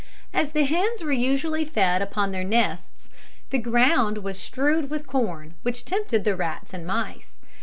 [0.33, 3.07] As the hens were usually fed upon their nests,
[3.51, 7.35] the ground was strewed with corn, which tempted the rats and mice.